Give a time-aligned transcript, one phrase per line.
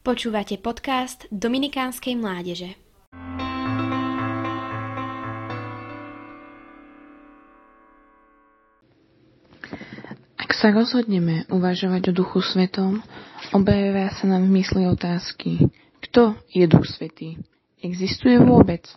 [0.00, 2.72] Počúvate podcast Dominikánskej mládeže.
[10.40, 13.04] Ak sa rozhodneme uvažovať o Duchu Svetom,
[13.52, 15.68] objavia sa nám v mysli otázky.
[16.00, 17.36] Kto je Duch Svetý?
[17.84, 18.88] Existuje vôbec?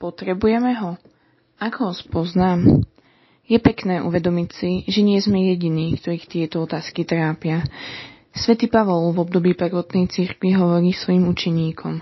[0.00, 0.96] Potrebujeme ho?
[1.60, 2.80] Ako ho spoznám?
[3.44, 7.60] Je pekné uvedomiť si, že nie sme jediní, ktorých tieto otázky trápia.
[8.30, 11.98] Svetý Pavol v období prvotnej cirkvi hovorí svojim učeníkom.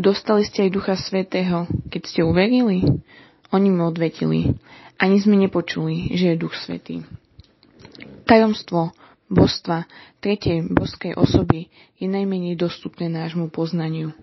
[0.00, 2.80] Dostali ste aj Ducha Svetého, keď ste uverili?
[3.52, 4.56] Oni mu odvetili.
[4.96, 7.04] Ani sme nepočuli, že je Duch Svetý.
[8.24, 8.96] Tajomstvo
[9.28, 9.84] božstva
[10.24, 11.68] tretej boskej osoby
[12.00, 14.16] je najmenej dostupné nášmu poznaniu.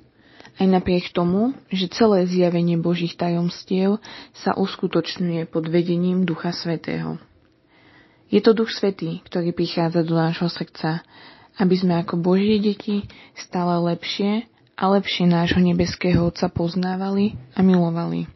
[0.57, 4.01] Aj napriek tomu, že celé zjavenie Božích tajomstiev
[4.33, 7.21] sa uskutočňuje pod vedením Ducha Svetého.
[8.27, 11.05] Je to Duch Svetý, ktorý prichádza do nášho srdca,
[11.57, 14.45] aby sme ako Božie deti stále lepšie
[14.77, 18.29] a lepšie nášho nebeského Otca poznávali a milovali.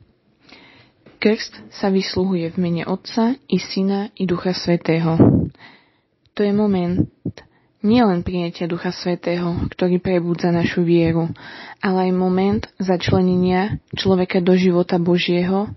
[1.21, 5.21] Krst sa vysluhuje v mene Otca i Syna i Ducha Svetého.
[6.33, 7.05] To je moment
[7.85, 11.29] nielen prijatia Ducha Svetého, ktorý prebudza našu vieru,
[11.77, 15.69] ale aj moment začlenenia človeka do života Božieho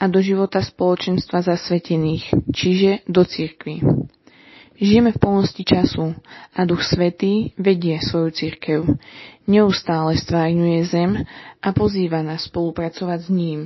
[0.00, 3.84] a do života spoločenstva zasvetených, čiže do cirkvy.
[4.76, 6.12] Žijeme v plnosti času
[6.52, 8.80] a Duch Svetý vedie svoju cirkev.
[9.48, 11.10] Neustále stvárňuje zem
[11.64, 13.58] a pozýva nás spolupracovať s ním.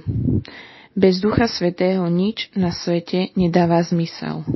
[0.95, 4.47] Bez Ducha Svetého nič na svete nedáva zmysel.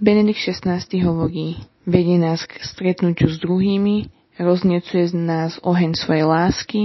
[0.00, 4.08] Benedikt XVI hovorí, vedie nás k stretnutiu s druhými,
[4.40, 6.82] roznecuje z nás oheň svojej lásky,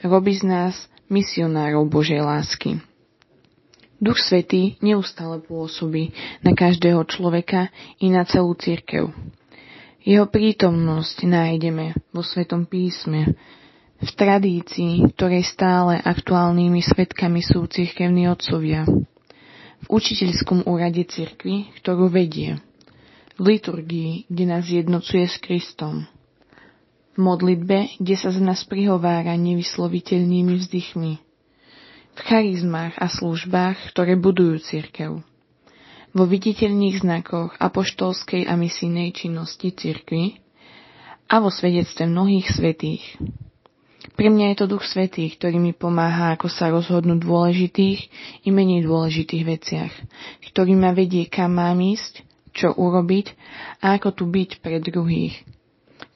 [0.00, 0.74] robí z nás
[1.12, 2.80] misionárov Božej lásky.
[4.04, 6.12] Duch Svetý neustále pôsobí
[6.44, 7.72] na každého človeka
[8.04, 9.08] i na celú církev.
[10.04, 13.32] Jeho prítomnosť nájdeme vo Svetom písme,
[14.04, 18.84] v tradícii, ktorej stále aktuálnymi svetkami sú církevní otcovia–
[19.84, 22.56] v učiteľskom úrade cirkvi, ktorú vedie,
[23.36, 26.08] v liturgii, kde nás jednocuje s Kristom,
[27.12, 31.20] v modlitbe, kde sa z nás prihovára nevysloviteľnými vzdychmi,
[32.14, 35.22] v charizmách a službách, ktoré budujú cirkev,
[36.14, 40.38] vo viditeľných znakoch apoštolskej a misijnej činnosti cirkvi
[41.26, 43.02] a vo svedectve mnohých svetých,
[44.14, 48.00] pre mňa je to Duch Svetý, ktorý mi pomáha, ako sa rozhodnúť dôležitých
[48.46, 49.92] i menej dôležitých veciach,
[50.52, 52.22] ktorý ma vedie, kam mám ísť,
[52.54, 53.34] čo urobiť
[53.82, 55.42] a ako tu byť pre druhých.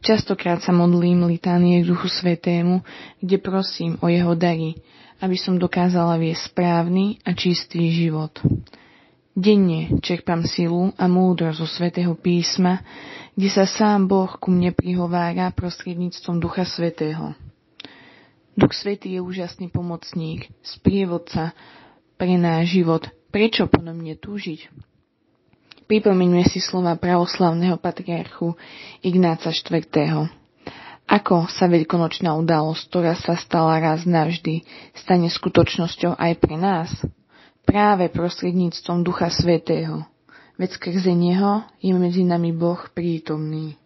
[0.09, 2.81] Častokrát sa modlím litánie k Duchu Svetému,
[3.21, 4.81] kde prosím o jeho dary,
[5.21, 8.33] aby som dokázala viesť správny a čistý život.
[9.37, 12.81] Denne čerpám silu a múdro zo svätého písma,
[13.37, 17.37] kde sa sám Boh ku mne prihovára prostredníctvom Ducha Svetého.
[18.57, 21.53] Duch Svetý je úžasný pomocník, sprievodca
[22.17, 23.13] pre náš život.
[23.29, 24.73] Prečo po mne túžiť?
[25.89, 28.53] Pripomeňme si slova pravoslavného patriarchu
[29.01, 30.29] Ignáca IV.
[31.09, 36.93] Ako sa veľkonočná udalosť, ktorá sa stala raz navždy, stane skutočnosťou aj pre nás?
[37.65, 40.05] Práve prostredníctvom Ducha Svetého.
[40.61, 43.81] Veď skrze Neho je medzi nami Boh prítomný.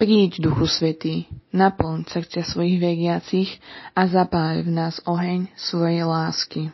[0.00, 3.60] Príď, Duchu Svetý, naplň srdcia svojich veriacich
[3.92, 6.72] a zapáj v nás oheň svojej lásky.